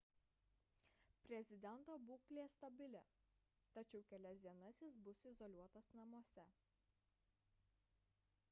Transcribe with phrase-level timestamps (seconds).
[1.25, 3.01] prezidento būklė stabili
[3.75, 6.47] tačiau kelias dienas jis bus izoliuotas namuose